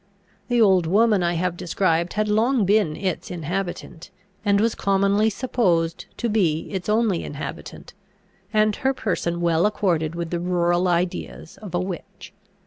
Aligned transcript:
The 0.47 0.59
old 0.59 0.87
woman 0.87 1.21
I 1.21 1.35
have 1.35 1.55
described 1.55 2.13
had 2.13 2.27
long 2.27 2.65
been 2.65 2.95
its 2.95 3.29
inhabitant, 3.29 4.09
and 4.43 4.59
was 4.59 4.73
commonly 4.73 5.29
supposed 5.29 6.07
to 6.17 6.27
be 6.27 6.69
its 6.71 6.89
only 6.89 7.23
inhabitant; 7.23 7.93
and 8.51 8.77
her 8.77 8.95
person 8.95 9.41
well 9.41 9.67
accorded 9.67 10.15
with 10.15 10.31
the 10.31 10.39
rural 10.39 10.87
ideas 10.87 11.57
of 11.61 11.75
a 11.75 11.79
witch. 11.79 12.33